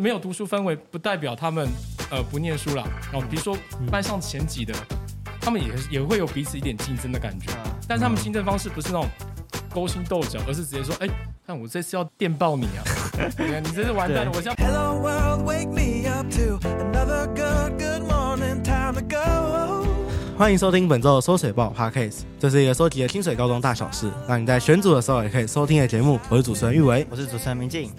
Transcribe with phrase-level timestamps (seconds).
[0.00, 1.68] 没有读书氛围，不代表他们
[2.10, 2.82] 呃不念书啦。
[3.12, 3.54] 哦，比如说
[3.90, 4.74] 班上前几的，
[5.40, 7.52] 他们也也会有彼此一点竞争的感觉，
[7.86, 9.06] 但是他们竞争方式不是那种
[9.74, 11.08] 勾心斗角，而是直接说，哎，
[11.46, 12.80] 看我这次要电爆你啊！
[13.38, 14.54] 你看你这是完蛋了，我要。
[14.54, 19.86] Hello world, wake me up to another good, good morning, time to go.
[20.38, 26.18] 欢迎收听本周的《收水报》Podcast，这是一个收集的清水高中大小事，让你在选组的时候也可以收听的节目。
[26.30, 27.90] 我是主持人玉维，我是主持人明静。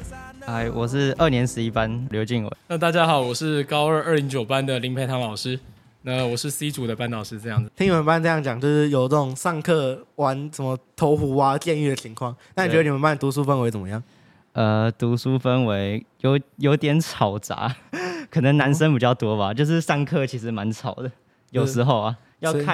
[0.46, 2.52] 嗨，我是二年十一班刘静伟。
[2.68, 5.60] 那大家好，我是高二二零九班的林培堂老师。
[6.02, 7.72] 那我是 C 组的班导师，这样子。
[7.76, 12.36] 听你们班这样讲，就是有这种上课玩什么投壶啊、剑玉的情况。
[12.56, 14.02] 那你觉得你们班读书氛围怎么样？
[14.54, 17.76] 呃，读书氛围有有点吵杂，
[18.32, 19.54] 可能男生比较多吧。
[19.54, 21.12] 就是上课其实蛮吵的，
[21.52, 22.66] 有时候啊，要看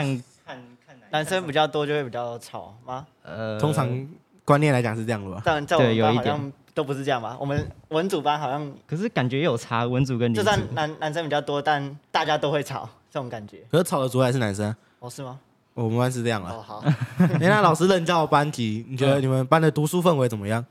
[0.45, 3.05] 看看男生比较多就会比较吵吗？
[3.23, 4.07] 呃，通常
[4.45, 5.41] 观念来讲是这样的吧。
[5.43, 7.35] 但在我们班好像都不是这样吧？
[7.39, 10.31] 我们文组班好像，可是感觉也有差，文组跟。
[10.31, 12.87] 就算男男生比较多，但大家都会吵。
[13.09, 15.09] 这种感觉，可是吵的主要还是男生哦？
[15.09, 15.39] 是吗？
[15.73, 16.53] 我们班是这样啊。
[16.53, 16.83] 哦，好。
[17.39, 20.63] 那老师任教的班级，你觉得你们班的读书氛围怎么样？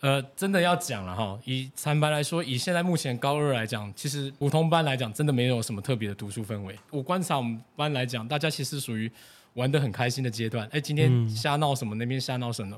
[0.00, 6.76] 呃，真的要讲了哈，以残班来说，以现在目前高二来讲，其实普通班来讲，真的没有什么特别的读书氛围。
[6.90, 9.10] 我观察我们班来讲，大家其实属于
[9.54, 10.68] 玩的很开心的阶段。
[10.72, 12.76] 哎，今天瞎闹什么，那边瞎闹什么，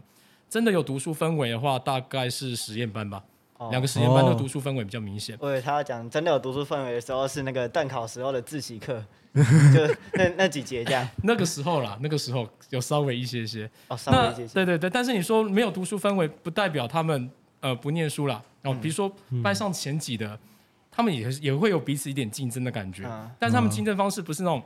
[0.53, 3.25] 真的有读书氛围的话，大概是实验班吧。
[3.71, 5.35] 两个实验班的读书氛围比较明显。
[5.39, 11.09] 对，他要讲真的有读书氛围的时候，是那个段考时候的自习课， 就那那几节这样。
[11.23, 13.71] 那个时候啦，那个时候有稍微一些些。
[13.89, 14.53] 哦，稍微一些些。
[14.53, 17.31] 对对对，但是你说没有读书氛围，不代表他们
[17.61, 18.43] 呃不念书啦。
[18.65, 19.11] 哦，比如说
[19.43, 20.39] 班上前几的，
[20.91, 23.05] 他们也也会有彼此一点竞争的感觉，
[23.39, 24.63] 但是他们竞争方式不是那种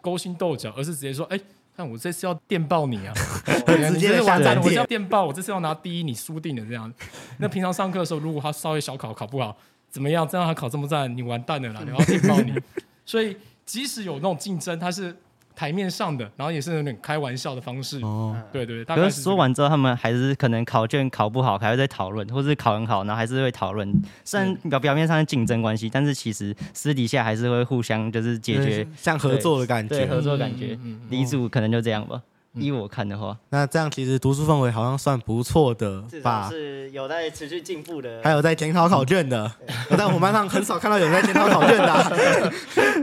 [0.00, 1.38] 勾心斗角，而是直接说，哎。
[1.80, 3.14] 看我这次要电爆你啊！
[3.66, 5.24] 直接完蛋了，我要电爆！
[5.24, 6.92] 我这次要拿第一，你输定了这样。
[7.38, 9.56] 那平常上课的时候，如果他稍微小考考不好，
[9.88, 10.28] 怎么样？
[10.28, 11.80] 这样他考这么烂，你完蛋了啦！
[11.82, 12.54] 你要电爆你。
[13.06, 15.16] 所以即使有那种竞争，他是。
[15.60, 18.00] 台面上的，然后也是有点开玩笑的方式。
[18.00, 18.96] 哦，对对对。
[18.96, 23.92] 可是说完之后，他们还是可能考卷考不好，还会再讨论，或是考很好，然后还是会讨论。
[24.24, 29.98] 虽然表表面上是竞争关系，但是其实私底下还是会互相就是解决，像合作的感觉。
[29.98, 30.78] 对，合作的感觉。
[30.82, 32.22] 嗯，理组可能就这样吧。
[32.54, 36.48] 依我看的话，那这样其实读书氛围好像算不错的吧？
[36.50, 39.50] 是有在持续进步的，还有在检讨考卷的。
[39.88, 42.52] 我在我们班上很少看到有人在检讨考卷的。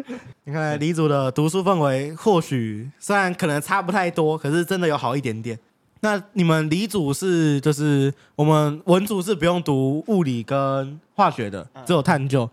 [0.44, 5.58] 你看，李组的读书氛围或许虽然可能差不太多，可是真的有好一点点。
[6.02, 12.50] 那你们理组是就是我们文组是不用读物理跟化学的，只有探究。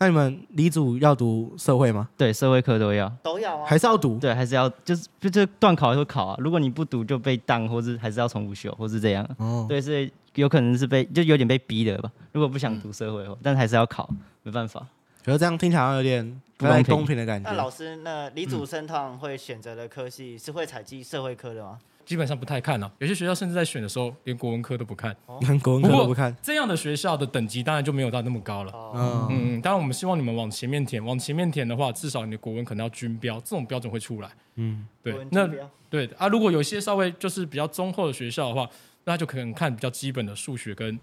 [0.00, 2.08] 那你们理组要读社会吗？
[2.16, 4.18] 对，社会科都要，都要啊，还是要读？
[4.18, 6.36] 对，还是要，就是就这段考会考啊。
[6.38, 9.28] 如果你不读就被当，或是还是要重复修，或是这样。
[9.38, 12.10] 哦，对，是有可能是被就有点被逼的吧。
[12.32, 14.08] 如果不想读社会的话，但还是要考，
[14.44, 14.86] 没办法。
[15.24, 17.50] 觉得这样听起来好像有点不太公平的感觉。
[17.50, 21.78] 那老师，那理组生通常会选择的科系是会采集社会科的吗？
[22.08, 26.34] 基本上不太看了，有些学校甚至在选的时候连国文科都不看，连国文科都不看。
[26.40, 28.72] 这样的学校的等级当然就没有到那么高了。
[28.94, 34.30] 嗯嗯，当然我们希望你们往前面填，往前面填的话，至少你的国文可能要均标，这种标准会出来。
[34.54, 35.14] 嗯，对。
[35.30, 35.46] 那
[35.90, 38.66] 对啊，如果有些稍微就是比较中后的学校的话，
[39.04, 40.98] 那就可能看比较基本的数学跟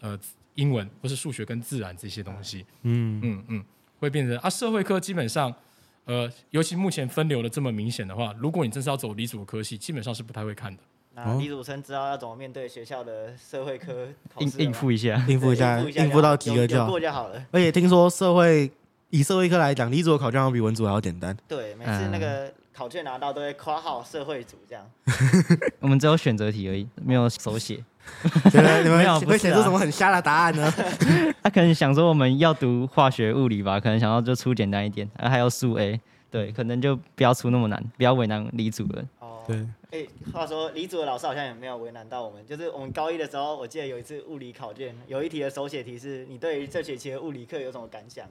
[0.00, 0.18] 呃
[0.54, 2.64] 英文，或是数学跟自然这些东西。
[2.84, 3.64] 嗯嗯嗯，
[3.98, 5.54] 会变成啊，社会科基本上。
[6.06, 10.82] 呃，尤其目前分流的这么明显的话，如果你真是要走理组科系，基本上是不太会看的。
[11.14, 17.44] 那理组生知道要怎么面对学校的社会科考试，应付一下，应付一下，应付到及格就过就好了。
[17.50, 18.70] 而且听说社会
[19.10, 21.36] 以社会科来讲，理组的考卷要比文组还要简单。
[21.48, 24.88] 对，每次那个考卷拿到都会夸号社会组这样。
[25.80, 27.82] 我们只有选择题而已，没有手写。
[28.50, 30.72] 觉得你们会写出什么很瞎的答案呢？
[31.42, 36.00] 他可能想说我们要读化学物理吧，可能想要就出简单一点，还有数 A，
[36.30, 39.08] 对，可能就不要出那么难，不要为难李主任。
[39.20, 39.56] 哦，对。
[39.92, 48.26] 哎、欸，话说李主的老师好像也没有为难到我们，就是我们高一的时候，我记得有一次物理考卷，有一题的手写题是：你对于这学期的物理课有什么感想？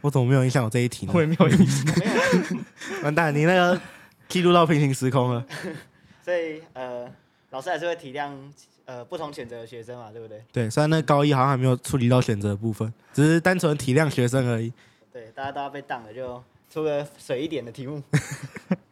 [0.00, 1.12] 我怎么没有印象我这一题呢？
[1.14, 1.94] 我也没有印象。
[3.04, 3.78] 完蛋，你那个
[4.28, 5.44] 记录到平行时空了。
[6.24, 7.06] 所以呃，
[7.50, 8.32] 老师还是会体谅。
[8.86, 10.42] 呃，不同选择的学生嘛，对不对？
[10.50, 14.72] 对，虽然那高一好像还没有处理到选择的部分，只是单纯体谅学生而已。
[15.12, 18.02] 对，大家都要被挡了，就出个水一点的题目。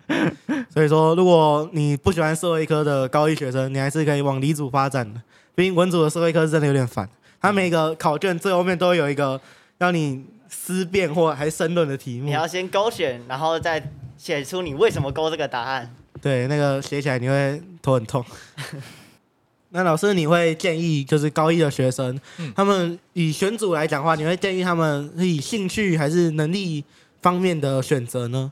[0.70, 5.20] 所以说，如果你不喜欢社会科的高一学生，你还是可以往理组发展的。
[5.56, 7.08] 毕竟文组的社会科是真的有点烦，
[7.40, 9.40] 它每个考卷最后面都有一个
[9.78, 12.26] 让你思辨或还申论的题目。
[12.26, 15.92] 你要先勾选，然后再写出你为什么勾这个答案。
[16.20, 18.24] 对，那个写起来你会头很痛。
[19.70, 26.82] 那老师，你会建议就是高一的学生，嗯、他们以选组来讲的话，你会建议他们是以兴趣还是能力
[27.20, 28.50] 方面的选择呢？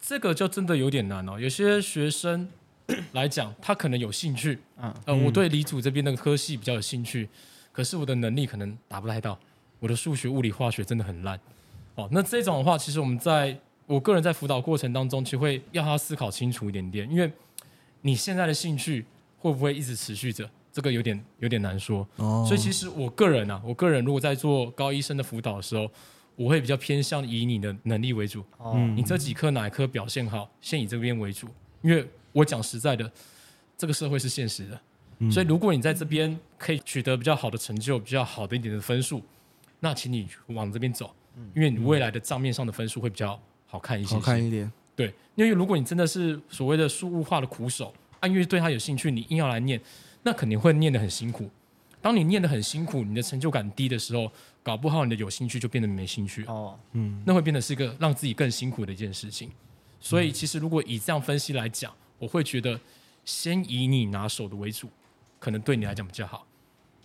[0.00, 1.38] 这个就真的有点难哦。
[1.38, 2.48] 有些学生
[3.12, 7.28] 来讲，他可能有兴趣，嗯，呃，我对理组这边的科系比较有兴趣，
[7.70, 9.38] 可是我的能力可能达不太到，
[9.80, 11.38] 我的数学、物理、化学真的很烂。
[11.94, 13.54] 哦，那这种的话，其实我们在
[13.88, 17.28] 我个人在辅导过程当中，其实会要他思考清楚一点点，因为
[18.02, 19.04] 你现在的兴趣。
[19.40, 20.50] 会不会一直持续着？
[20.72, 22.04] 这个有点有点难说。
[22.16, 25.88] 哦，所以其实我个人啊，我个人如果在做高医生的辅导的时候，
[26.34, 28.44] 我会比较偏向以你的能力为主。
[28.56, 31.46] 哦，你这几科哪一科表现好，先以这边为主。
[31.82, 33.08] 因为我讲实在的，
[33.76, 34.80] 这个社会是现实的。
[35.20, 39.22] 嗯，所以如果你在这边可以取得比较好的成就，比较好的一点的分数，
[39.78, 41.14] 那请你往这边走，
[41.54, 44.14] 因为你未来的账面上的分数会比较好看一些，些。
[44.16, 44.70] 好看一点。
[44.96, 47.94] 对，因为如果你真的是所谓的数物化的苦手。
[48.24, 49.80] 因为对他有兴趣，你硬要来念，
[50.24, 51.48] 那肯定会念得很辛苦。
[52.02, 54.28] 当你念得很辛苦，你的成就感低的时候，
[54.60, 59.52] 搞不好你的有兴趣就变得没兴趣哦，嗯，那会变得是一个让自己更辛苦的一件事情。
[60.00, 62.80] 所以，其实如果以这样分析来讲，我会觉得
[63.24, 64.90] 先以你拿手的为主，
[65.38, 66.44] 可能对你来讲比较好。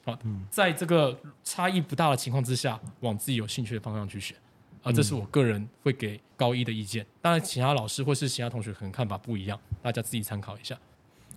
[0.06, 0.18] 好，
[0.50, 4.36] 在这个差异不大的情况之下，往自己有兴趣的方向去选。
[4.84, 7.06] 啊，这是我个人会给高一的意见。
[7.22, 10.78] 当然，其他老师或是其他同学可能看法不一样，大家自己参考一下。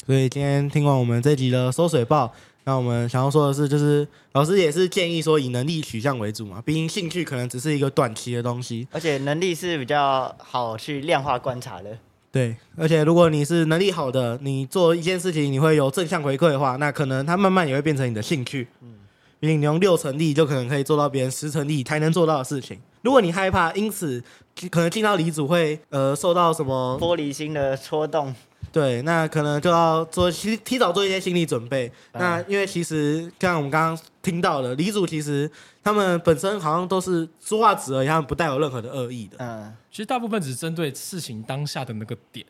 [0.05, 2.33] 所以今天听完我们这集的收水报，
[2.65, 11.99] 那我们想要说的是，就是老师也是建议说以能力取向为主嘛，毕竟兴趣可能只是一个短期的东西，而且能力是比较好去量化观察的。
[12.31, 18.69] 对，而且如果你是能力好的，你做一件事情你会有正向回馈的话，那可能它慢慢也会变成你的兴趣。
[18.83, 18.95] 嗯，
[19.41, 22.79] 毕竟你用六成力就可能可以做到别人十成力才能做到的事情。
[23.07, 24.21] 如果你害怕，因此
[24.69, 28.35] 可能进到理组会呃受到什么玻璃心的戳动。
[28.73, 31.87] 对，那可能就要做提提早做一些心理准备。
[32.11, 35.49] 嗯、那因为其实像我们刚刚听到的，李主其实
[35.85, 39.37] 他们本身好像都是说话直而已，他们不带有任何的恶意的。
[39.39, 42.45] 嗯，其实大部分只是针对事情当下的那个点，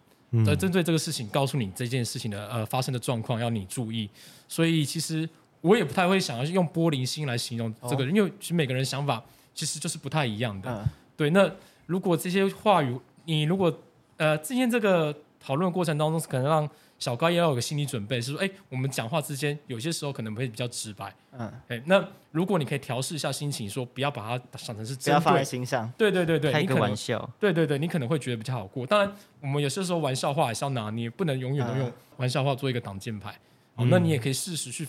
[0.47, 4.09] 在、嗯、针对这个事情告诉你这件事情的呃发生的状况要你注意。
[4.49, 5.29] 所以其实
[5.61, 9.23] 我也不太会想要用玻璃心来形容这个人，哦、因为其实每个人想法
[9.57, 10.71] 其实就是不太一样的。
[10.71, 11.51] 嗯、对，那
[11.87, 13.77] 如果这些话语你如果
[14.19, 15.13] 呃今天这个。
[15.39, 16.69] 讨论过程当中，可能让
[16.99, 28.85] 小高也要有个心理准备，是说，哎，我们讲话之间有些时候可能会比较直白，嗯，哎，那如果你可以调试一下心情，说不要把它想成是，不要放在心上，对对对对，开一个玩笑，对对对，你可能会觉得比较好过。
[28.85, 33.31] 当然，我们有些时候玩笑话还是要拿捏，不能永远都用玩笑话做一个挡箭牌。
[33.77, 34.89] 哦、嗯，那你也可以适时去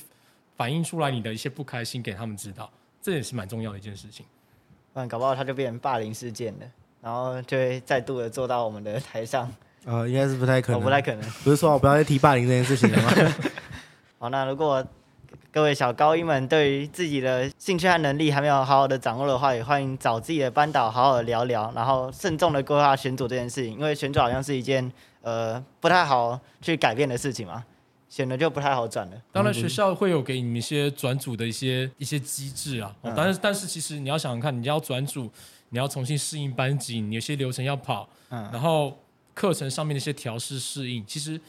[0.55, 4.25] 反映出来你的一些不开心给他们知道，这也是蛮重要的一件事情。
[4.97, 6.65] 不然搞不好他就变成霸凌事件了，
[7.03, 9.47] 然后就会再度的坐到我们的台上。
[9.85, 11.21] 呃，应该是不太可能，不太可能。
[11.43, 13.33] 不是说我不要再提霸凌这件事情了吗？
[14.17, 14.83] 好，那如果
[15.53, 24.91] 各位小高一们对于自己的兴趣和能力还没有好好的掌握的话，也欢迎找自己的班导好好的聊聊，然后慎重的规划选组这件事情，因为选组好像是一件
[25.21, 27.63] 呃不太好去改变的事情嘛，
[28.09, 29.21] 选了就不太好转了。
[29.31, 35.31] 当然，学校会有给你们一些转组的一些一些机制啊，嗯、但是但是其实你要想想看，你要转组，
[35.69, 38.97] 你要重新适应班级，你有些流程要跑，嗯，然后。
[39.37, 41.39] 课程上面的一些调试适应，其实，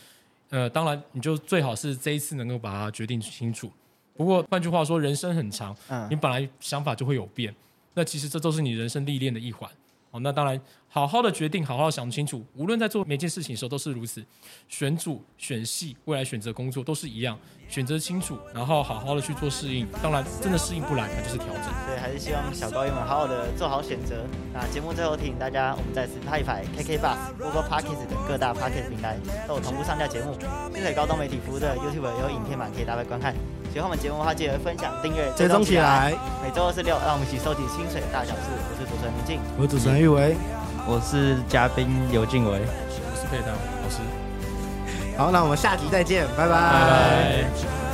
[0.50, 3.72] 呃，当然你就最好是这一次能够把它决定清楚。
[4.14, 7.54] 不过换句话说，人生很长，嗯，你本来想法就会有变，
[7.94, 9.70] 那其实这都是你人生历练的一环。
[10.20, 12.44] 那当然，好好的决定，好好想清楚。
[12.54, 14.24] 无论在做每件事情的时候都是如此，
[14.68, 19.86] 选组、选系、未来选择工作都是一样，选择清楚，然后好好的去做适应。
[20.02, 21.64] 当然，真的适应不来，那就是调整。
[21.86, 24.24] 所以还是希望小高友们好好的做好选择。
[24.52, 30.36] 那节目最后提醒大家，我们在 Spotify、KKBOX、Google Podcast 等各大 Podcast 平台都有同步上架节目。
[30.72, 33.34] 清水高中媒体服务的 YouTube 有影片版可以搭配观看。
[33.72, 36.14] 喜欢我们节目的话，记得分享、订阅、追踪起来。
[36.42, 38.48] 每周二、四、六，让我们一起收集清水的大小事。
[38.56, 40.36] 我是主持人明静，我是主持人玉维，
[40.86, 43.98] 我是嘉宾刘静维，我是佩丹老师。
[45.16, 46.54] 好，那我们下集再见，拜拜。
[46.54, 47.87] 拜拜。